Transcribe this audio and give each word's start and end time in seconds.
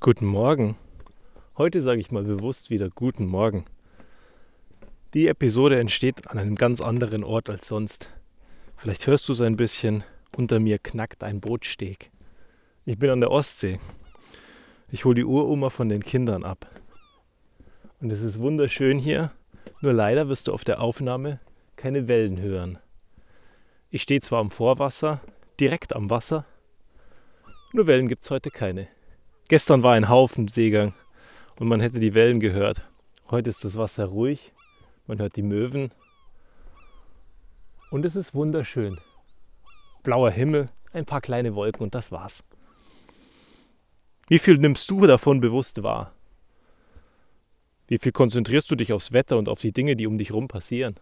Guten 0.00 0.26
Morgen. 0.26 0.76
Heute 1.56 1.82
sage 1.82 1.98
ich 1.98 2.12
mal 2.12 2.22
bewusst 2.22 2.70
wieder 2.70 2.88
Guten 2.88 3.26
Morgen. 3.26 3.64
Die 5.12 5.26
Episode 5.26 5.80
entsteht 5.80 6.30
an 6.30 6.38
einem 6.38 6.54
ganz 6.54 6.80
anderen 6.80 7.24
Ort 7.24 7.50
als 7.50 7.66
sonst. 7.66 8.08
Vielleicht 8.76 9.08
hörst 9.08 9.28
du 9.28 9.32
es 9.32 9.40
ein 9.40 9.56
bisschen. 9.56 10.04
Unter 10.36 10.60
mir 10.60 10.78
knackt 10.78 11.24
ein 11.24 11.40
Bootsteg. 11.40 12.12
Ich 12.84 12.96
bin 12.96 13.10
an 13.10 13.18
der 13.18 13.32
Ostsee. 13.32 13.80
Ich 14.92 15.04
hole 15.04 15.16
die 15.16 15.24
Uroma 15.24 15.68
von 15.68 15.88
den 15.88 16.04
Kindern 16.04 16.44
ab. 16.44 16.70
Und 18.00 18.12
es 18.12 18.20
ist 18.20 18.38
wunderschön 18.38 19.00
hier. 19.00 19.32
Nur 19.80 19.94
leider 19.94 20.28
wirst 20.28 20.46
du 20.46 20.52
auf 20.52 20.62
der 20.62 20.80
Aufnahme 20.80 21.40
keine 21.74 22.06
Wellen 22.06 22.40
hören. 22.40 22.78
Ich 23.90 24.02
stehe 24.02 24.20
zwar 24.20 24.38
am 24.38 24.50
Vorwasser, 24.50 25.20
direkt 25.58 25.96
am 25.96 26.08
Wasser, 26.08 26.46
nur 27.72 27.86
Wellen 27.86 28.08
gibt 28.08 28.24
es 28.24 28.30
heute 28.30 28.50
keine. 28.50 28.88
Gestern 29.48 29.82
war 29.82 29.94
ein 29.94 30.10
Haufen 30.10 30.46
Seegang 30.48 30.92
und 31.58 31.68
man 31.68 31.80
hätte 31.80 31.98
die 32.00 32.12
Wellen 32.12 32.38
gehört. 32.38 32.86
Heute 33.30 33.48
ist 33.48 33.64
das 33.64 33.78
Wasser 33.78 34.04
ruhig, 34.04 34.52
man 35.06 35.18
hört 35.20 35.36
die 35.36 35.42
Möwen 35.42 35.90
und 37.90 38.04
es 38.04 38.14
ist 38.14 38.34
wunderschön. 38.34 39.00
Blauer 40.02 40.30
Himmel, 40.30 40.68
ein 40.92 41.06
paar 41.06 41.22
kleine 41.22 41.54
Wolken 41.54 41.82
und 41.82 41.94
das 41.94 42.12
war's. 42.12 42.44
Wie 44.28 44.38
viel 44.38 44.58
nimmst 44.58 44.90
du 44.90 45.06
davon 45.06 45.40
bewusst 45.40 45.82
wahr? 45.82 46.12
Wie 47.86 47.96
viel 47.96 48.12
konzentrierst 48.12 48.70
du 48.70 48.76
dich 48.76 48.92
aufs 48.92 49.12
Wetter 49.12 49.38
und 49.38 49.48
auf 49.48 49.62
die 49.62 49.72
Dinge, 49.72 49.96
die 49.96 50.06
um 50.06 50.18
dich 50.18 50.28
herum 50.28 50.48
passieren? 50.48 51.00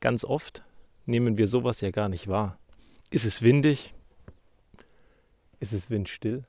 Ganz 0.00 0.26
oft 0.26 0.66
nehmen 1.06 1.38
wir 1.38 1.48
sowas 1.48 1.80
ja 1.80 1.90
gar 1.90 2.10
nicht 2.10 2.28
wahr. 2.28 2.58
Ist 3.08 3.24
es 3.24 3.40
windig? 3.40 3.94
Ist 5.58 5.72
es 5.72 5.88
windstill? 5.88 6.44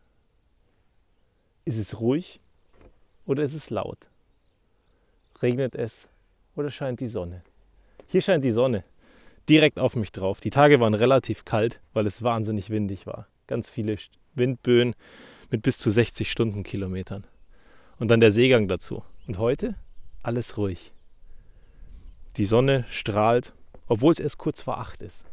Ist 1.71 1.77
es 1.77 2.01
ruhig 2.01 2.41
oder 3.25 3.43
ist 3.43 3.53
es 3.53 3.69
laut? 3.69 4.09
Regnet 5.41 5.73
es 5.73 6.09
oder 6.57 6.69
scheint 6.69 6.99
die 6.99 7.07
Sonne? 7.07 7.43
Hier 8.07 8.21
scheint 8.21 8.43
die 8.43 8.51
Sonne 8.51 8.83
direkt 9.47 9.79
auf 9.79 9.95
mich 9.95 10.11
drauf. 10.11 10.41
Die 10.41 10.49
Tage 10.49 10.81
waren 10.81 10.93
relativ 10.93 11.45
kalt, 11.45 11.79
weil 11.93 12.05
es 12.07 12.23
wahnsinnig 12.23 12.71
windig 12.71 13.07
war. 13.07 13.29
Ganz 13.47 13.71
viele 13.71 13.95
Windböen 14.35 14.95
mit 15.49 15.61
bis 15.61 15.77
zu 15.77 15.91
60 15.91 16.29
Stundenkilometern. 16.29 17.25
Und 17.99 18.11
dann 18.11 18.19
der 18.19 18.33
Seegang 18.33 18.67
dazu. 18.67 19.05
Und 19.25 19.37
heute 19.37 19.75
alles 20.23 20.57
ruhig. 20.57 20.91
Die 22.35 22.43
Sonne 22.43 22.83
strahlt, 22.89 23.53
obwohl 23.87 24.11
es 24.11 24.19
erst 24.19 24.39
kurz 24.39 24.61
vor 24.61 24.77
acht 24.77 25.01
ist. 25.01 25.23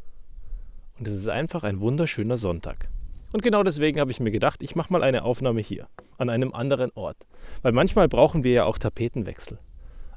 Und 1.01 1.09
es 1.09 1.15
ist 1.15 1.29
einfach 1.29 1.65
ein 1.65 1.81
wunderschöner 1.81 2.37
Sonntag. 2.37 2.89
Und 3.33 3.43
genau 3.43 3.65
deswegen 3.65 3.99
habe 3.99 4.13
ich 4.13 4.21
mir 4.21 4.31
gedacht, 4.31 4.63
ich 4.63 4.77
mache 4.77 4.93
mal 4.93 5.03
eine 5.03 5.25
Aufnahme 5.25 5.63
hier, 5.63 5.89
an 6.19 6.29
einem 6.29 6.53
anderen 6.53 6.91
Ort. 6.95 7.17
Weil 7.63 7.73
manchmal 7.73 8.09
brauchen 8.09 8.45
wir 8.45 8.53
ja 8.53 8.65
auch 8.65 8.79
Tapetenwechsel. 8.79 9.59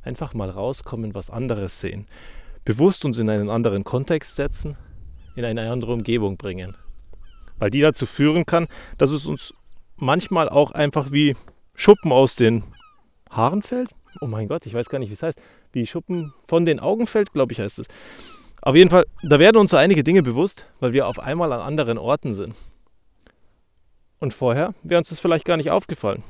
Einfach 0.03 0.33
mal 0.33 0.49
rauskommen, 0.49 1.16
was 1.16 1.30
anderes 1.30 1.80
sehen. 1.80 2.07
Bewusst 2.66 3.05
uns 3.05 3.17
in 3.19 3.30
einen 3.30 3.49
anderen 3.49 3.83
Kontext 3.83 4.35
setzen, 4.35 4.77
in 5.35 5.45
eine 5.45 5.72
andere 5.72 5.94
Umgebung 5.94 6.38
bringen. 6.38 6.75
Weil 7.57 7.69
die 7.69 7.81
dazu 7.81 8.05
führen 8.05 8.45
kann, 8.45 8.67
dass 8.97 9.11
es 9.11 9.25
uns 9.25 9.53
manchmal 9.95 10.49
auch 10.49 10.72
einfach 10.72 11.11
wie 11.11 11.35
Schuppen 11.75 12.11
aus 12.11 12.35
den 12.35 12.63
Haaren 13.29 13.61
fällt. 13.61 13.89
Oh 14.19 14.27
mein 14.27 14.47
Gott, 14.47 14.66
ich 14.66 14.73
weiß 14.73 14.89
gar 14.89 14.99
nicht, 14.99 15.09
wie 15.09 15.13
es 15.13 15.23
heißt. 15.23 15.39
Wie 15.72 15.88
Schuppen 15.88 16.33
von 16.44 16.66
den 16.66 16.79
Augen 16.79 17.07
fällt, 17.07 17.31
glaube 17.31 17.53
ich, 17.53 17.59
heißt 17.59 17.79
es. 17.79 17.88
Auf 18.61 18.75
jeden 18.75 18.89
Fall, 18.89 19.05
da 19.23 19.39
werden 19.39 19.57
uns 19.57 19.72
so 19.72 19.77
einige 19.77 20.03
Dinge 20.03 20.22
bewusst, 20.22 20.72
weil 20.79 20.94
wir 20.94 21.07
auf 21.07 21.19
einmal 21.19 21.52
an 21.53 21.61
anderen 21.61 21.97
Orten 21.97 22.33
sind. 22.33 22.55
Und 24.22 24.36
vorher 24.36 24.73
wäre 24.83 25.00
uns 25.00 25.09
das 25.09 25.19
vielleicht 25.19 25.45
gar 25.45 25.58
nicht 25.58 25.72
aufgefallen. 25.72 26.23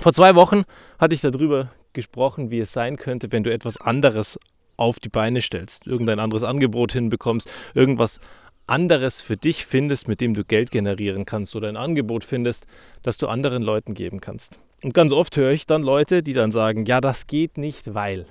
Vor 0.00 0.14
zwei 0.14 0.34
Wochen 0.34 0.62
hatte 0.98 1.14
ich 1.14 1.20
darüber 1.20 1.70
gesprochen, 1.92 2.50
wie 2.50 2.60
es 2.60 2.72
sein 2.72 2.96
könnte, 2.96 3.30
wenn 3.30 3.44
du 3.44 3.52
etwas 3.52 3.76
anderes 3.76 4.38
auf 4.76 4.98
die 4.98 5.10
Beine 5.10 5.42
stellst, 5.42 5.86
irgendein 5.86 6.18
anderes 6.18 6.42
Angebot 6.42 6.92
hinbekommst, 6.92 7.50
irgendwas 7.74 8.20
anderes 8.66 9.20
für 9.20 9.36
dich 9.36 9.66
findest, 9.66 10.08
mit 10.08 10.22
dem 10.22 10.32
du 10.32 10.44
Geld 10.44 10.70
generieren 10.70 11.26
kannst 11.26 11.54
oder 11.54 11.68
ein 11.68 11.76
Angebot 11.76 12.24
findest, 12.24 12.66
das 13.02 13.18
du 13.18 13.28
anderen 13.28 13.62
Leuten 13.62 13.92
geben 13.92 14.20
kannst. 14.22 14.58
Und 14.82 14.94
ganz 14.94 15.12
oft 15.12 15.36
höre 15.36 15.50
ich 15.50 15.66
dann 15.66 15.82
Leute, 15.82 16.22
die 16.22 16.32
dann 16.32 16.52
sagen, 16.52 16.86
ja, 16.86 17.02
das 17.02 17.26
geht 17.26 17.58
nicht, 17.58 17.92
weil. 17.92 18.24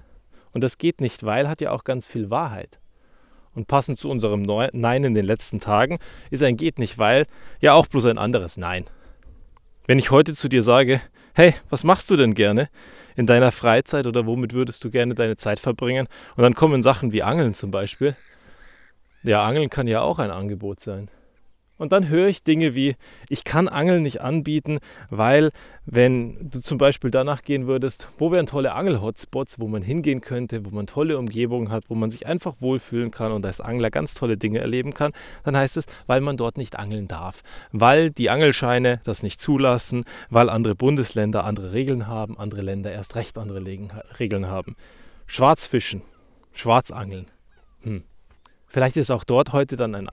Und 0.52 0.64
das 0.64 0.80
geht 0.80 1.00
nicht, 1.00 1.24
weil 1.24 1.48
hat 1.48 1.62
ja 1.62 1.72
auch 1.72 1.84
ganz 1.84 2.08
viel 2.08 2.32
Wahrheit. 2.32 2.80
Und 3.56 3.68
passend 3.68 4.00
zu 4.00 4.10
unserem 4.10 4.44
Nein 4.44 5.04
in 5.04 5.14
den 5.14 5.26
letzten 5.26 5.60
Tagen 5.60 6.00
ist 6.30 6.44
ein 6.44 6.58
geht 6.58 6.80
nicht, 6.80 6.98
weil 6.98 7.26
ja 7.62 7.74
auch 7.74 7.88
bloß 7.88 8.06
ein 8.06 8.18
anderes 8.18 8.58
Nein. 8.58 8.86
Wenn 9.86 10.00
ich 10.00 10.12
heute 10.12 10.34
zu 10.34 10.50
dir 10.50 10.64
sage, 10.64 11.02
hey, 11.34 11.56
was 11.70 11.84
machst 11.84 12.10
du 12.10 12.16
denn 12.16 12.36
gerne 12.36 12.70
in 13.16 13.26
deiner 13.26 13.52
Freizeit 13.52 14.06
oder 14.08 14.26
womit 14.26 14.54
würdest 14.54 14.84
du 14.84 14.90
gerne 14.90 15.16
deine 15.16 15.36
Zeit 15.36 15.60
verbringen? 15.60 16.08
Und 16.36 16.44
dann 16.44 16.54
kommen 16.54 16.84
Sachen 16.84 17.12
wie 17.12 17.24
Angeln 17.24 17.54
zum 17.54 17.72
Beispiel. 17.72 18.16
Ja, 19.24 19.44
Angeln 19.44 19.70
kann 19.70 19.88
ja 19.88 20.02
auch 20.02 20.20
ein 20.20 20.32
Angebot 20.32 20.80
sein. 20.80 21.10
Und 21.80 21.94
dann 21.94 22.10
höre 22.10 22.28
ich 22.28 22.44
Dinge 22.44 22.76
wie, 22.76 22.96
ich 23.30 23.46
kann 23.46 23.70
Angeln 23.70 24.04
nicht 24.04 24.22
anbieten, 24.22 24.80
weil 25.10 25.52
wenn 25.86 26.50
du 26.50 26.62
zum 26.62 26.78
Beispiel 26.78 27.10
danach 27.10 27.42
gehen 27.42 27.68
würdest, 27.68 28.10
wo 28.18 28.32
wären 28.32 28.46
tolle 28.46 28.74
Angel-Hotspots, 28.74 29.60
wo 29.60 29.68
man 29.68 29.82
hingehen 29.82 30.20
könnte, 30.20 30.66
wo 30.66 30.70
man 30.76 30.88
tolle 30.88 31.18
Umgebungen 31.18 31.72
hat, 31.72 31.86
wo 31.88 31.96
man 31.96 32.12
sich 32.12 32.28
einfach 32.28 32.56
wohlfühlen 32.60 33.12
kann 33.12 33.32
und 33.32 33.46
als 33.46 33.62
Angler 33.62 33.90
ganz 33.90 34.14
tolle 34.14 34.36
Dinge 34.36 34.60
erleben 34.60 34.94
kann, 34.94 35.14
dann 35.46 35.56
heißt 35.56 35.78
es, 35.78 35.86
weil 36.06 36.20
man 36.20 36.36
dort 36.36 36.58
nicht 36.58 36.78
angeln 36.78 37.08
darf. 37.08 37.44
Weil 37.72 38.12
die 38.12 38.30
Angelscheine 38.30 39.00
das 39.06 39.24
nicht 39.24 39.40
zulassen, 39.40 40.04
weil 40.30 40.50
andere 40.50 40.76
Bundesländer 40.76 41.46
andere 41.46 41.72
Regeln 41.72 42.08
haben, 42.08 42.38
andere 42.38 42.62
Länder 42.62 42.92
erst 42.92 43.16
recht 43.16 43.38
andere 43.38 43.64
Regeln 44.20 44.48
haben. 44.48 44.76
Schwarzfischen, 45.28 46.02
Schwarzangeln. 46.52 47.28
Hm. 47.84 48.04
Vielleicht 48.68 48.98
ist 48.98 49.12
auch 49.12 49.24
dort 49.24 49.54
heute 49.54 49.78
dann 49.78 49.96
ein 49.96 50.10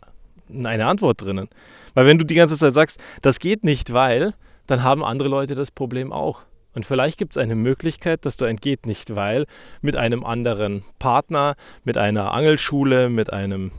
eine 0.52 0.86
Antwort 0.86 1.22
drinnen. 1.22 1.48
Weil 1.94 2.06
wenn 2.06 2.18
du 2.18 2.24
die 2.24 2.34
ganze 2.34 2.56
Zeit 2.56 2.74
sagst, 2.74 3.00
das 3.22 3.38
geht 3.38 3.64
nicht, 3.64 3.92
weil, 3.92 4.34
dann 4.66 4.82
haben 4.82 5.04
andere 5.04 5.28
Leute 5.28 5.54
das 5.54 5.70
Problem 5.70 6.12
auch. 6.12 6.42
Und 6.74 6.84
vielleicht 6.84 7.18
gibt 7.18 7.32
es 7.32 7.38
eine 7.38 7.54
Möglichkeit, 7.54 8.26
dass 8.26 8.36
du 8.36 8.44
ein 8.44 8.56
geht 8.56 8.84
nicht, 8.84 9.14
weil 9.14 9.46
mit 9.80 9.96
einem 9.96 10.24
anderen 10.24 10.84
Partner, 10.98 11.56
mit 11.84 11.96
einer 11.96 12.34
Angelschule, 12.34 13.08
mit, 13.08 13.32
einem, 13.32 13.72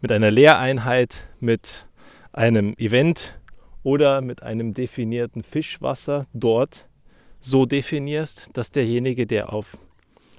mit 0.00 0.10
einer 0.10 0.32
Lehreinheit, 0.32 1.28
mit 1.38 1.86
einem 2.32 2.74
Event 2.76 3.38
oder 3.84 4.20
mit 4.20 4.42
einem 4.42 4.74
definierten 4.74 5.44
Fischwasser 5.44 6.26
dort 6.32 6.88
so 7.40 7.66
definierst, 7.66 8.50
dass 8.54 8.72
derjenige, 8.72 9.26
der 9.26 9.52
auf 9.52 9.78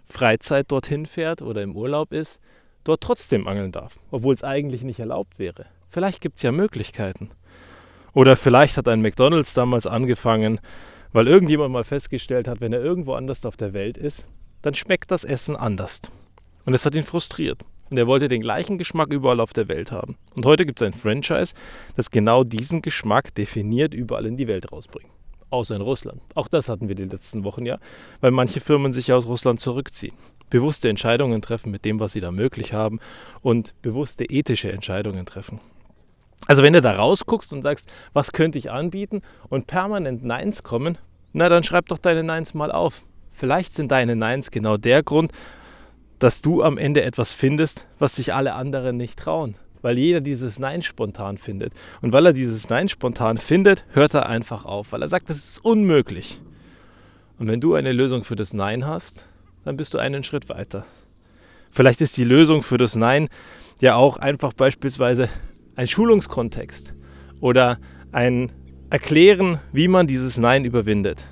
Freizeit 0.03 0.69
dorthin 0.69 1.05
fährt 1.05 1.41
oder 1.41 1.61
im 1.61 1.75
Urlaub 1.75 2.11
ist, 2.11 2.41
dort 2.83 3.01
trotzdem 3.01 3.47
angeln 3.47 3.71
darf, 3.71 3.99
obwohl 4.11 4.33
es 4.33 4.43
eigentlich 4.43 4.83
nicht 4.83 4.99
erlaubt 4.99 5.39
wäre. 5.39 5.65
Vielleicht 5.87 6.21
gibt 6.21 6.37
es 6.37 6.43
ja 6.43 6.51
Möglichkeiten. 6.51 7.31
Oder 8.13 8.35
vielleicht 8.35 8.77
hat 8.77 8.87
ein 8.87 9.01
McDonald's 9.01 9.53
damals 9.53 9.87
angefangen, 9.87 10.59
weil 11.13 11.27
irgendjemand 11.27 11.71
mal 11.71 11.83
festgestellt 11.83 12.47
hat, 12.47 12.61
wenn 12.61 12.73
er 12.73 12.81
irgendwo 12.81 13.13
anders 13.13 13.45
auf 13.45 13.57
der 13.57 13.73
Welt 13.73 13.97
ist, 13.97 14.25
dann 14.61 14.73
schmeckt 14.73 15.11
das 15.11 15.23
Essen 15.23 15.55
anders. 15.55 16.01
Und 16.65 16.73
es 16.73 16.85
hat 16.85 16.95
ihn 16.95 17.03
frustriert. 17.03 17.63
Und 17.89 17.97
er 17.97 18.07
wollte 18.07 18.29
den 18.29 18.41
gleichen 18.41 18.77
Geschmack 18.77 19.11
überall 19.11 19.41
auf 19.41 19.51
der 19.51 19.67
Welt 19.67 19.91
haben. 19.91 20.15
Und 20.35 20.45
heute 20.45 20.65
gibt 20.65 20.81
es 20.81 20.87
ein 20.87 20.93
Franchise, 20.93 21.53
das 21.97 22.09
genau 22.09 22.45
diesen 22.45 22.81
Geschmack 22.81 23.35
definiert 23.35 23.93
überall 23.93 24.25
in 24.25 24.37
die 24.37 24.47
Welt 24.47 24.71
rausbringt. 24.71 25.11
Außer 25.49 25.75
in 25.75 25.81
Russland. 25.81 26.21
Auch 26.33 26.47
das 26.47 26.69
hatten 26.69 26.87
wir 26.87 26.95
die 26.95 27.03
letzten 27.03 27.43
Wochen 27.43 27.65
ja, 27.65 27.79
weil 28.21 28.31
manche 28.31 28.61
Firmen 28.61 28.93
sich 28.93 29.11
aus 29.11 29.25
Russland 29.25 29.59
zurückziehen 29.59 30.15
bewusste 30.51 30.89
Entscheidungen 30.89 31.41
treffen 31.41 31.71
mit 31.71 31.83
dem, 31.85 31.99
was 31.99 32.11
sie 32.11 32.21
da 32.21 32.31
möglich 32.31 32.73
haben 32.73 32.99
und 33.41 33.73
bewusste 33.81 34.25
ethische 34.25 34.71
Entscheidungen 34.71 35.25
treffen. 35.25 35.59
Also 36.45 36.61
wenn 36.61 36.73
du 36.73 36.81
da 36.81 36.95
rausguckst 36.95 37.53
und 37.53 37.63
sagst, 37.63 37.89
was 38.13 38.33
könnte 38.33 38.59
ich 38.59 38.69
anbieten 38.69 39.21
und 39.49 39.65
permanent 39.65 40.23
Neins 40.23 40.61
kommen, 40.61 40.99
na 41.33 41.49
dann 41.49 41.63
schreib 41.63 41.87
doch 41.87 41.97
deine 41.97 42.23
Neins 42.23 42.53
mal 42.53 42.71
auf. 42.71 43.03
Vielleicht 43.31 43.73
sind 43.73 43.91
deine 43.91 44.15
Neins 44.15 44.51
genau 44.51 44.77
der 44.77 45.01
Grund, 45.01 45.31
dass 46.19 46.41
du 46.41 46.61
am 46.61 46.77
Ende 46.77 47.03
etwas 47.03 47.33
findest, 47.33 47.87
was 47.97 48.15
sich 48.15 48.33
alle 48.33 48.53
anderen 48.53 48.97
nicht 48.97 49.17
trauen. 49.17 49.55
Weil 49.81 49.97
jeder 49.97 50.21
dieses 50.21 50.59
Nein 50.59 50.83
spontan 50.83 51.39
findet. 51.39 51.73
Und 52.01 52.11
weil 52.11 52.27
er 52.27 52.33
dieses 52.33 52.69
Nein 52.69 52.89
spontan 52.89 53.39
findet, 53.39 53.85
hört 53.93 54.13
er 54.13 54.27
einfach 54.27 54.65
auf, 54.65 54.91
weil 54.91 55.01
er 55.01 55.09
sagt, 55.09 55.29
das 55.29 55.37
ist 55.37 55.65
unmöglich. 55.65 56.41
Und 57.39 57.47
wenn 57.47 57.61
du 57.61 57.73
eine 57.73 57.91
Lösung 57.91 58.23
für 58.23 58.35
das 58.35 58.53
Nein 58.53 58.85
hast, 58.85 59.25
dann 59.63 59.77
bist 59.77 59.93
du 59.93 59.97
einen 59.97 60.23
Schritt 60.23 60.49
weiter. 60.49 60.85
Vielleicht 61.71 62.01
ist 62.01 62.17
die 62.17 62.23
Lösung 62.23 62.63
für 62.63 62.77
das 62.77 62.95
Nein 62.95 63.29
ja 63.79 63.95
auch 63.95 64.17
einfach 64.17 64.53
beispielsweise 64.53 65.29
ein 65.75 65.87
Schulungskontext 65.87 66.93
oder 67.39 67.79
ein 68.11 68.51
Erklären, 68.89 69.59
wie 69.71 69.87
man 69.87 70.05
dieses 70.05 70.37
Nein 70.37 70.65
überwindet. 70.65 71.25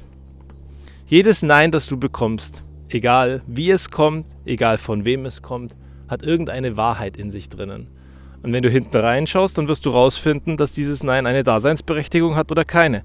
Jedes 1.05 1.43
Nein, 1.43 1.71
das 1.71 1.87
du 1.87 1.97
bekommst, 1.97 2.63
egal 2.87 3.41
wie 3.47 3.69
es 3.71 3.89
kommt, 3.89 4.27
egal 4.45 4.77
von 4.77 5.05
wem 5.05 5.25
es 5.25 5.41
kommt, 5.41 5.75
hat 6.07 6.23
irgendeine 6.23 6.77
Wahrheit 6.77 7.17
in 7.17 7.31
sich 7.31 7.49
drinnen. 7.49 7.87
Und 8.41 8.53
wenn 8.53 8.63
du 8.63 8.69
hinten 8.69 8.95
reinschaust, 8.95 9.57
dann 9.57 9.67
wirst 9.67 9.85
du 9.85 9.91
herausfinden, 9.91 10.55
dass 10.55 10.71
dieses 10.71 11.03
Nein 11.03 11.27
eine 11.27 11.43
Daseinsberechtigung 11.43 12.35
hat 12.35 12.51
oder 12.51 12.63
keine. 12.63 13.03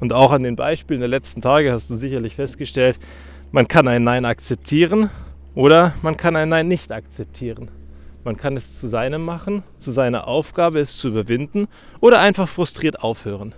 Und 0.00 0.12
auch 0.12 0.32
an 0.32 0.42
den 0.42 0.56
Beispielen 0.56 1.00
der 1.00 1.08
letzten 1.08 1.40
Tage 1.40 1.72
hast 1.72 1.88
du 1.90 1.94
sicherlich 1.94 2.34
festgestellt, 2.34 2.98
man 3.50 3.66
kann 3.66 3.88
ein 3.88 4.04
Nein 4.04 4.24
akzeptieren 4.24 5.10
oder 5.54 5.94
man 6.02 6.16
kann 6.16 6.36
ein 6.36 6.50
Nein 6.50 6.68
nicht 6.68 6.92
akzeptieren. 6.92 7.70
Man 8.24 8.36
kann 8.36 8.56
es 8.56 8.78
zu 8.78 8.88
seinem 8.88 9.24
machen, 9.24 9.62
zu 9.78 9.90
seiner 9.90 10.28
Aufgabe 10.28 10.80
es 10.80 10.98
zu 10.98 11.08
überwinden 11.08 11.66
oder 12.00 12.20
einfach 12.20 12.48
frustriert 12.48 13.02
aufhören. 13.02 13.54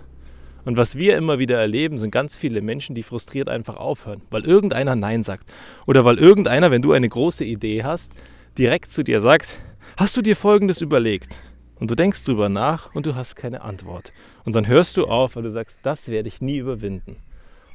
Und 0.63 0.77
was 0.77 0.95
wir 0.95 1.17
immer 1.17 1.39
wieder 1.39 1.59
erleben, 1.59 1.97
sind 1.97 2.11
ganz 2.11 2.37
viele 2.37 2.61
Menschen, 2.61 2.95
die 2.95 3.03
frustriert 3.03 3.49
einfach 3.49 3.75
aufhören, 3.75 4.21
weil 4.29 4.45
irgendeiner 4.45 4.95
Nein 4.95 5.23
sagt. 5.23 5.51
Oder 5.87 6.05
weil 6.05 6.19
irgendeiner, 6.19 6.71
wenn 6.71 6.83
du 6.83 6.93
eine 6.93 7.09
große 7.09 7.43
Idee 7.43 7.83
hast, 7.83 8.13
direkt 8.57 8.91
zu 8.91 9.03
dir 9.03 9.19
sagt, 9.21 9.59
hast 9.97 10.15
du 10.15 10.21
dir 10.21 10.35
Folgendes 10.35 10.79
überlegt? 10.79 11.39
Und 11.79 11.89
du 11.89 11.95
denkst 11.95 12.23
drüber 12.23 12.47
nach 12.47 12.93
und 12.93 13.07
du 13.07 13.15
hast 13.15 13.35
keine 13.35 13.61
Antwort. 13.61 14.13
Und 14.45 14.55
dann 14.55 14.67
hörst 14.67 14.95
du 14.97 15.07
auf, 15.07 15.35
weil 15.35 15.43
du 15.43 15.51
sagst, 15.51 15.79
das 15.81 16.09
werde 16.09 16.27
ich 16.29 16.39
nie 16.39 16.57
überwinden. 16.57 17.17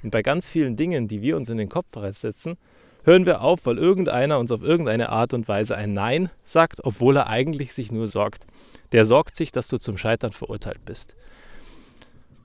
Und 0.06 0.12
bei 0.12 0.22
ganz 0.22 0.46
vielen 0.46 0.76
Dingen, 0.76 1.08
die 1.08 1.20
wir 1.20 1.36
uns 1.36 1.50
in 1.50 1.58
den 1.58 1.68
Kopf 1.68 1.88
setzen, 2.12 2.58
hören 3.02 3.26
wir 3.26 3.40
auf, 3.40 3.66
weil 3.66 3.76
irgendeiner 3.76 4.38
uns 4.38 4.52
auf 4.52 4.62
irgendeine 4.62 5.08
Art 5.08 5.34
und 5.34 5.48
Weise 5.48 5.76
ein 5.76 5.94
Nein 5.94 6.30
sagt, 6.44 6.84
obwohl 6.84 7.16
er 7.16 7.26
eigentlich 7.26 7.74
sich 7.74 7.90
nur 7.90 8.06
sorgt. 8.06 8.46
Der 8.92 9.04
sorgt 9.04 9.34
sich, 9.34 9.50
dass 9.50 9.66
du 9.66 9.78
zum 9.78 9.98
Scheitern 9.98 10.30
verurteilt 10.30 10.84
bist. 10.84 11.16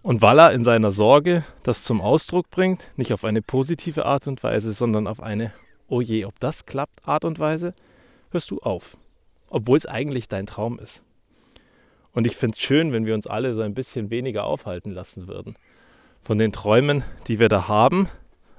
Und 0.01 0.23
weil 0.23 0.39
er 0.39 0.53
in 0.53 0.63
seiner 0.63 0.91
Sorge 0.91 1.43
das 1.61 1.83
zum 1.83 2.01
Ausdruck 2.01 2.49
bringt, 2.49 2.81
nicht 2.95 3.13
auf 3.13 3.23
eine 3.23 3.43
positive 3.43 4.07
Art 4.07 4.25
und 4.25 4.41
Weise, 4.41 4.73
sondern 4.73 5.05
auf 5.05 5.21
eine, 5.21 5.53
oh 5.87 6.01
je, 6.01 6.25
ob 6.25 6.39
das 6.39 6.65
klappt, 6.65 7.07
Art 7.07 7.25
und 7.25 7.37
Weise, 7.37 7.75
hörst 8.31 8.49
du 8.49 8.57
auf. 8.57 8.97
Obwohl 9.51 9.77
es 9.77 9.85
eigentlich 9.85 10.27
dein 10.27 10.47
Traum 10.47 10.79
ist. 10.79 11.03
Und 12.11 12.25
ich 12.25 12.35
finde 12.35 12.57
es 12.57 12.63
schön, 12.63 12.91
wenn 12.91 13.05
wir 13.05 13.13
uns 13.13 13.27
alle 13.27 13.53
so 13.53 13.61
ein 13.61 13.75
bisschen 13.75 14.09
weniger 14.09 14.45
aufhalten 14.45 14.89
lassen 14.89 15.27
würden. 15.27 15.55
Von 16.21 16.37
den 16.37 16.51
Träumen, 16.51 17.03
die 17.27 17.39
wir 17.39 17.49
da 17.49 17.67
haben, 17.67 18.07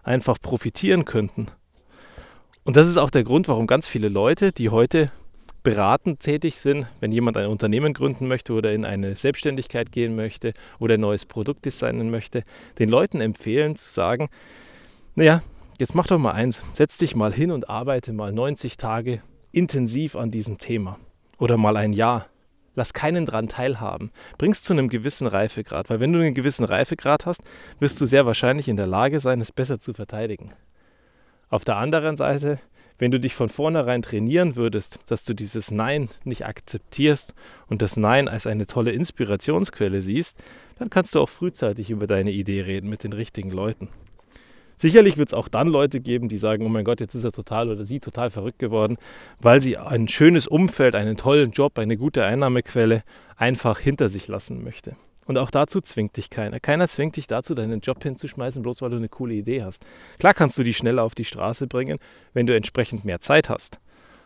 einfach 0.03 0.37
profitieren 0.41 1.05
könnten. 1.05 1.47
Und 2.65 2.77
das 2.77 2.89
ist 2.89 2.97
auch 2.97 3.11
der 3.11 3.25
Grund, 3.25 3.49
warum 3.49 3.67
ganz 3.67 3.89
viele 3.89 4.09
Leute, 4.09 4.53
die 4.53 4.69
heute 4.69 5.11
beratend 5.63 6.21
tätig 6.21 6.61
sind, 6.61 6.87
wenn 7.01 7.13
jemand 7.13 7.37
ein 7.37 7.47
Unternehmen 7.47 7.93
gründen 7.93 8.27
möchte 8.27 8.53
oder 8.53 8.73
in 8.73 8.85
eine 8.85 9.15
Selbstständigkeit 9.15 9.93
gehen 9.93 10.17
möchte 10.17 10.55
oder 10.79 10.95
ein 10.95 11.01
neues 11.01 11.25
Produkt 11.25 11.65
designen 11.65 12.11
möchte, 12.11 12.43
den 12.79 12.89
Leuten 12.89 13.21
empfehlen 13.21 13.77
zu 13.77 13.89
sagen, 13.89 14.29
naja, 15.15 15.43
jetzt 15.79 15.95
mach 15.95 16.07
doch 16.07 16.19
mal 16.19 16.33
eins, 16.33 16.63
setz 16.75 16.99
dich 16.99 17.15
mal 17.15 17.33
hin 17.33 17.53
und 17.53 17.69
arbeite 17.69 18.13
mal 18.13 18.33
90 18.33 18.77
Tage 18.77 19.23
intensiv 19.53 20.17
an 20.17 20.31
diesem 20.31 20.59
Thema 20.59 20.99
oder 21.39 21.57
mal 21.57 21.77
ein 21.77 21.93
Jahr. 21.93 22.27
Lass 22.75 22.93
keinen 22.93 23.27
dran 23.27 23.49
teilhaben. 23.49 24.11
Bring's 24.39 24.63
zu 24.63 24.73
einem 24.73 24.89
gewissen 24.89 25.27
Reifegrad, 25.27 25.91
weil 25.91 26.01
wenn 26.01 26.13
du 26.13 26.21
einen 26.21 26.35
gewissen 26.35 26.65
Reifegrad 26.65 27.27
hast, 27.27 27.43
wirst 27.81 28.01
du 28.01 28.07
sehr 28.07 28.27
wahrscheinlich 28.27 28.69
in 28.69 28.77
der 28.77 28.87
Lage 28.87 29.21
sein, 29.21 29.41
es 29.41 29.53
besser 29.53 29.79
zu 29.79 29.93
verteidigen. 29.93 30.55
Auf 31.49 31.65
der 31.65 31.77
anderen 31.77 32.17
Seite 32.17 32.59
wenn 33.03 33.11
du 33.11 33.19
dich 33.19 33.35
von 33.35 33.49
vornherein 33.49 34.03
trainieren 34.03 34.55
würdest, 34.55 35.01
dass 35.07 35.25
du 35.25 35.35
dieses 35.35 35.73
Nein 35.73 36.09
nicht 36.23 36.47
akzeptierst 36.47 37.35
und 37.67 37.83
das 37.83 37.97
Nein 37.97 38.29
als 38.29 38.47
eine 38.47 38.67
tolle 38.67 38.93
Inspirationsquelle 38.93 40.03
siehst, 40.03 40.39
dann 40.79 40.89
kannst 40.89 41.17
du 41.17 41.21
auch 41.21 41.29
frühzeitig 41.29 41.91
über 41.91 42.07
deine 42.07 42.31
Idee 42.31 42.61
reden 42.61 42.89
mit 42.89 43.03
den 43.03 43.13
richtigen 43.13 43.51
Leuten. 43.51 43.89
Sicherlich 44.83 45.17
wird 45.17 45.29
es 45.29 45.33
auch 45.33 45.47
dann 45.47 45.69
Leute 45.69 46.01
geben, 46.01 46.29
die 46.29 46.39
sagen, 46.39 46.67
oh 46.67 46.69
mein 46.69 46.85
Gott, 46.85 46.99
jetzt 46.99 47.15
ist 47.15 47.23
er 47.23 47.31
total 47.31 47.69
oder 47.69 47.85
sie 47.85 48.01
total 48.01 48.31
verrückt 48.31 48.59
geworden, 48.59 48.97
weil 49.39 49.61
sie 49.61 49.79
ein 49.79 50.09
schönes 50.09 50.49
Umfeld, 50.49 50.97
einen 50.97 51.17
tollen 51.17 51.53
Job, 51.53 51.79
eine 51.79 51.97
gute 51.97 52.25
Einnahmequelle 52.25 53.05
einfach 53.37 53.79
hinter 53.79 54.09
sich 54.09 54.27
lassen 54.27 54.65
möchte. 54.65 54.97
Und 55.25 55.39
auch 55.39 55.53
dazu 55.53 55.81
zwingt 55.81 56.17
dich 56.17 56.31
keiner. 56.31 56.59
Keiner 56.59 56.89
zwingt 56.89 57.15
dich 57.15 57.29
dazu, 57.29 57.55
deinen 57.55 57.79
Job 57.79 58.03
hinzuschmeißen, 58.03 58.61
bloß 58.61 58.83
weil 58.83 58.91
du 58.91 58.97
eine 58.97 59.09
coole 59.09 59.35
Idee 59.35 59.63
hast. 59.63 59.87
Klar 60.19 60.35
kannst 60.35 60.59
du 60.59 60.65
die 60.65 60.75
schneller 60.75 61.05
auf 61.05 61.15
die 61.15 61.25
Straße 61.25 61.69
bringen, 61.69 62.01
wenn 62.33 62.49
du 62.49 62.57
entsprechend 62.57 63.05
mehr 63.05 63.21
Zeit 63.21 63.49
hast. 63.49 63.79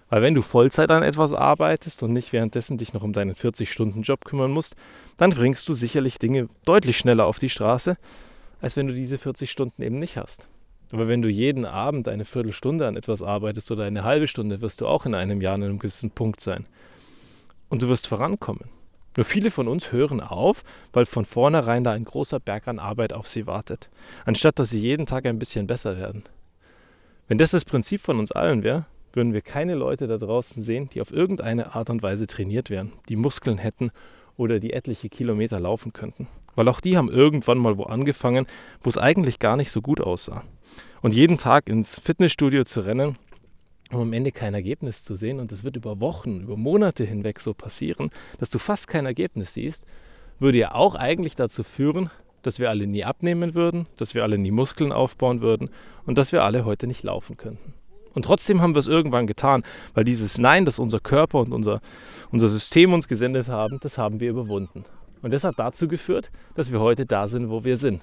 Weil 0.09 0.23
wenn 0.23 0.32
du 0.32 0.41
Vollzeit 0.41 0.91
an 0.91 1.02
etwas 1.02 1.35
arbeitest 1.35 2.02
und 2.02 2.14
nicht 2.14 2.32
währenddessen 2.32 2.79
dich 2.79 2.94
noch 2.94 3.02
um 3.02 3.12
deinen 3.12 3.35
40-Stunden-Job 3.35 4.25
kümmern 4.25 4.52
musst, 4.52 4.75
dann 5.19 5.32
bringst 5.32 5.69
du 5.69 5.75
sicherlich 5.75 6.19
Dinge 6.19 6.49
deutlich 6.64 6.97
schneller 6.97 7.26
auf 7.26 7.38
die 7.38 7.50
Straße, 7.50 7.99
als 8.61 8.76
wenn 8.76 8.87
du 8.87 8.94
diese 8.94 9.19
40 9.19 9.50
Stunden 9.50 9.82
eben 9.82 9.97
nicht 9.97 10.17
hast. 10.17 10.49
Aber 10.93 11.08
wenn 11.08 11.23
du 11.23 11.29
jeden 11.29 11.64
Abend 11.64 12.08
eine 12.08 12.25
Viertelstunde 12.25 12.87
an 12.87 12.97
etwas 12.97 13.23
arbeitest 13.23 13.70
oder 13.70 13.85
eine 13.85 14.05
halbe 14.05 14.29
Stunde, 14.29 14.61
wirst 14.61 14.81
du 14.81 14.87
auch 14.87 15.05
in 15.05 15.14
einem 15.14 15.41
Jahr 15.41 15.55
an 15.55 15.64
einem 15.64 15.79
gewissen 15.79 16.11
Punkt 16.11 16.41
sein. 16.41 16.67
Und 17.69 17.82
du 17.82 17.88
wirst 17.88 18.06
vorankommen. 18.06 18.70
Nur 19.17 19.25
viele 19.25 19.50
von 19.50 19.67
uns 19.67 19.93
hören 19.93 20.20
auf, 20.20 20.62
weil 20.93 21.06
von 21.06 21.25
vornherein 21.25 21.85
da 21.85 21.93
ein 21.93 22.05
großer 22.05 22.38
Berg 22.38 22.69
an 22.69 22.79
Arbeit 22.79 23.12
auf 23.12 23.26
sie 23.26 23.47
wartet, 23.47 23.88
anstatt 24.26 24.59
dass 24.59 24.70
sie 24.70 24.79
jeden 24.79 25.06
Tag 25.06 25.26
ein 25.26 25.38
bisschen 25.38 25.67
besser 25.67 25.99
werden. 25.99 26.23
Wenn 27.26 27.38
das 27.38 27.50
das 27.50 27.64
Prinzip 27.64 28.02
von 28.02 28.20
uns 28.20 28.31
allen 28.31 28.62
wäre, 28.62 28.87
würden 29.14 29.32
wir 29.32 29.41
keine 29.41 29.75
Leute 29.75 30.06
da 30.06 30.19
draußen 30.19 30.62
sehen, 30.62 30.91
die 30.93 31.00
auf 31.00 31.11
irgendeine 31.11 31.75
Art 31.75 31.91
und 31.91 32.02
Weise 32.02 32.26
trainiert 32.26 32.69
wären, 32.69 32.93
die 33.09 33.17
Muskeln 33.17 33.59
hätten 33.59 33.91
oder 34.37 34.61
die 34.61 34.73
etliche 34.73 35.09
Kilometer 35.09 35.61
laufen 35.61 35.93
könnten. 35.93 36.29
Weil 36.55 36.69
auch 36.69 36.81
die 36.81 36.97
haben 36.97 37.11
irgendwann 37.11 37.59
mal 37.59 37.79
wo 37.79 37.85
angefangen, 37.85 38.47
wo 38.81 38.88
es 38.88 38.99
eigentlich 38.99 39.38
gar 39.38 39.56
nicht 39.56 39.71
so 39.71 39.83
gut 39.83 40.00
aussah. 40.00 40.44
Und 41.03 41.12
jeden 41.12 41.38
Tag 41.38 41.69
ins 41.69 42.00
Fitnessstudio 42.00 42.65
zu 42.65 42.81
rennen, 42.81 43.17
um 43.93 44.00
am 44.00 44.12
Ende 44.12 44.33
kein 44.33 44.55
Ergebnis 44.55 45.05
zu 45.05 45.15
sehen, 45.15 45.38
und 45.38 45.53
das 45.53 45.62
wird 45.62 45.77
über 45.77 46.00
Wochen, 46.00 46.41
über 46.41 46.56
Monate 46.56 47.05
hinweg 47.05 47.38
so 47.38 47.55
passieren, 47.55 48.11
dass 48.38 48.50
du 48.50 48.59
fast 48.59 48.88
kein 48.88 49.06
Ergebnis 49.06 49.55
siehst, 49.55 49.85
würde 50.38 50.59
ja 50.59 50.75
auch 50.75 50.94
eigentlich 50.97 51.37
dazu 51.37 51.62
führen, 51.62 52.11
dass 52.43 52.59
wir 52.59 52.71
alle 52.71 52.87
nie 52.87 53.05
abnehmen 53.05 53.55
würden, 53.55 53.87
dass 53.97 54.15
wir 54.15 54.23
alle 54.23 54.38
nie 54.38 54.50
Muskeln 54.50 54.93
aufbauen 54.93 55.41
würden 55.41 55.71
und 56.05 56.19
dass 56.19 56.33
wir 56.33 56.43
alle 56.43 56.65
heute 56.65 56.87
nicht 56.87 57.03
laufen 57.03 57.37
könnten. 57.37 57.75
Und 58.16 58.24
trotzdem 58.24 58.62
haben 58.62 58.74
wir 58.74 58.78
es 58.78 58.86
irgendwann 58.86 59.26
getan, 59.26 59.62
weil 59.92 60.04
dieses 60.04 60.38
Nein, 60.38 60.64
das 60.64 60.78
unser 60.78 61.00
Körper 61.00 61.40
und 61.40 61.52
unser, 61.52 61.82
unser 62.30 62.48
System 62.48 62.94
uns 62.94 63.08
gesendet 63.08 63.48
haben, 63.48 63.78
das 63.82 63.98
haben 63.98 64.20
wir 64.20 64.30
überwunden. 64.30 64.84
Und 65.20 65.34
das 65.34 65.44
hat 65.44 65.58
dazu 65.58 65.86
geführt, 65.86 66.30
dass 66.54 66.72
wir 66.72 66.80
heute 66.80 67.04
da 67.04 67.28
sind, 67.28 67.50
wo 67.50 67.62
wir 67.62 67.76
sind. 67.76 68.00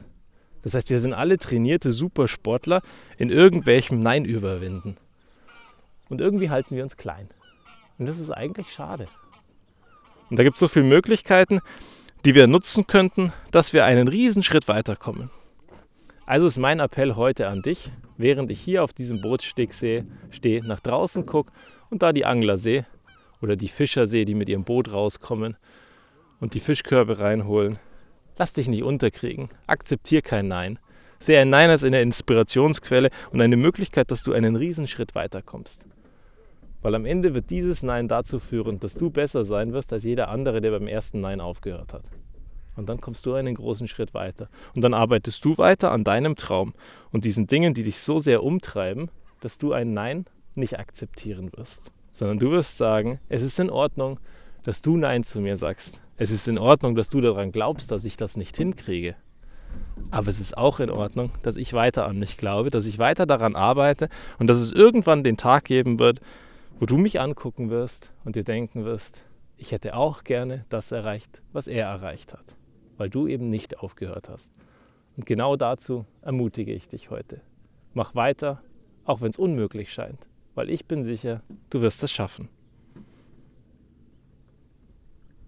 Das 0.62 0.76
heißt, 0.76 0.92
wir 0.92 1.00
sind 1.00 1.14
alle 1.14 1.40
trainierte 1.40 1.92
Supersportler 1.92 2.84
in 3.18 3.32
irgendwelchem 3.32 3.98
Nein 3.98 4.24
überwinden. 4.24 4.98
Und 6.10 6.22
irgendwie 6.22 6.52
halten 6.52 6.76
wir 6.76 6.84
uns 6.84 6.96
klein. 6.96 7.28
Und 7.98 8.06
das 8.06 8.20
ist 8.20 8.30
eigentlich 8.30 8.72
schade. 8.72 9.08
Und 10.30 10.38
da 10.38 10.44
gibt 10.44 10.58
es 10.58 10.60
so 10.60 10.68
viele 10.68 10.86
Möglichkeiten, 10.86 11.60
die 12.24 12.36
wir 12.36 12.46
nutzen 12.46 12.86
könnten, 12.86 13.34
dass 13.50 13.74
wir 13.74 13.84
einen 13.84 14.08
Riesenschritt 14.08 14.68
weiterkommen. 14.68 15.32
Also 16.26 16.48
ist 16.48 16.58
mein 16.58 16.80
Appell 16.80 17.16
heute 17.16 17.50
an 17.50 17.62
dich, 17.62 17.92
während 18.18 18.50
ich 18.50 18.62
hier 18.62 18.84
auf 18.84 18.94
diesem 18.94 19.20
Bootssteg 19.20 19.74
stehe, 19.74 20.66
nach 20.66 20.80
draußen 20.80 21.26
gucke 21.26 21.52
und 21.90 22.02
da 22.02 22.14
die 22.14 22.24
Angler 22.24 22.58
sehe 22.58 22.86
oder 23.42 23.58
die 23.58 23.68
Fischer 23.68 24.08
sehe, 24.08 24.24
die 24.24 24.34
mit 24.34 24.48
ihrem 24.48 24.64
Boot 24.64 24.94
rauskommen 24.94 25.58
und 26.40 26.54
die 26.54 26.62
Fischkörbe 26.62 27.20
reinholen. 27.20 27.78
Lass 28.38 28.54
dich 28.54 28.70
nicht 28.70 28.84
unterkriegen. 28.84 29.50
Akzeptier 29.68 30.22
kein 30.22 30.48
Nein. 30.48 30.80
Sehe 31.20 31.42
ein 31.42 31.50
Nein 31.50 31.70
als 31.70 31.84
eine 31.84 32.02
Inspirationsquelle 32.02 33.10
und 33.32 33.42
eine 33.42 33.58
Möglichkeit, 33.58 34.10
dass 34.10 34.24
du 34.24 34.32
einen 34.32 34.56
Riesenschritt 34.56 35.16
weiterkommst. 35.16 35.88
Weil 36.82 36.96
am 36.96 37.06
Ende 37.06 37.34
wird 37.34 37.50
dieses 37.50 37.84
Nein 37.84 38.08
dazu 38.08 38.40
führen, 38.40 38.80
dass 38.80 38.96
du 38.96 39.10
besser 39.10 39.44
sein 39.44 39.74
wirst 39.74 39.92
als 39.92 40.06
jeder 40.06 40.30
andere, 40.30 40.62
der 40.62 40.72
beim 40.72 40.88
ersten 40.88 41.20
Nein 41.20 41.42
aufgehört 41.42 41.94
hat. 41.94 42.10
Und 42.76 42.90
dann 42.90 43.02
kommst 43.02 43.26
du 43.26 43.34
einen 43.34 43.56
großen 43.56 43.88
Schritt 43.88 44.14
weiter. 44.14 44.50
Und 44.76 44.82
dann 44.82 44.94
arbeitest 44.94 45.44
du 45.46 45.58
weiter 45.58 45.92
an 45.92 46.04
deinem 46.04 46.36
Traum 46.36 46.74
und 47.12 47.26
diesen 47.26 47.48
Dingen, 47.48 47.74
die 47.74 47.84
dich 47.84 48.00
so 48.00 48.20
sehr 48.20 48.44
umtreiben, 48.44 49.10
dass 49.42 49.58
du 49.58 49.74
ein 49.74 49.94
Nein 49.94 50.26
nicht 50.56 50.80
akzeptieren 50.80 51.52
wirst. 51.56 51.92
Sondern 52.14 52.40
du 52.40 52.52
wirst 52.52 52.78
sagen, 52.78 53.20
es 53.30 53.42
ist 53.42 53.60
in 53.60 53.70
Ordnung, 53.70 54.20
dass 54.64 54.82
du 54.82 54.98
Nein 54.98 55.24
zu 55.24 55.40
mir 55.40 55.58
sagst. 55.58 56.02
Es 56.18 56.32
ist 56.32 56.48
in 56.48 56.58
Ordnung, 56.58 56.96
dass 56.96 57.10
du 57.10 57.22
daran 57.22 57.52
glaubst, 57.52 57.92
dass 57.92 58.06
ich 58.06 58.18
das 58.18 58.38
nicht 58.38 58.56
hinkriege. 58.56 59.16
Aber 60.12 60.28
es 60.28 60.40
ist 60.40 60.58
auch 60.58 60.80
in 60.80 60.92
Ordnung, 60.92 61.32
dass 61.42 61.58
ich 61.58 61.74
weiter 61.74 62.06
an 62.06 62.20
mich 62.20 62.38
glaube, 62.38 62.70
dass 62.70 62.86
ich 62.86 63.00
weiter 63.00 63.26
daran 63.26 63.56
arbeite 63.56 64.10
und 64.38 64.48
dass 64.48 64.58
es 64.58 64.72
irgendwann 64.72 65.24
den 65.24 65.38
Tag 65.38 65.66
geben 65.66 65.98
wird, 65.98 66.22
wo 66.80 66.86
du 66.86 66.98
mich 66.98 67.20
angucken 67.20 67.70
wirst 67.70 68.12
und 68.24 68.36
dir 68.36 68.44
denken 68.44 68.86
wirst, 68.86 69.24
ich 69.58 69.72
hätte 69.72 69.96
auch 69.96 70.24
gerne 70.24 70.66
das 70.70 70.92
erreicht, 70.92 71.42
was 71.52 71.68
er 71.68 71.88
erreicht 71.88 72.34
hat, 72.34 72.56
weil 72.98 73.10
du 73.10 73.28
eben 73.28 73.50
nicht 73.50 73.80
aufgehört 73.80 74.30
hast. 74.30 74.54
Und 75.18 75.26
genau 75.26 75.56
dazu 75.56 76.06
ermutige 76.22 76.74
ich 76.74 76.88
dich 76.88 77.10
heute. 77.10 77.42
Mach 77.94 78.16
weiter, 78.16 78.62
auch 79.06 79.22
wenn 79.22 79.30
es 79.30 79.38
unmöglich 79.38 79.92
scheint, 79.94 80.28
weil 80.56 80.70
ich 80.70 80.86
bin 80.86 81.04
sicher, 81.04 81.42
du 81.70 81.82
wirst 81.82 82.04
es 82.04 82.12
schaffen. 82.12 82.50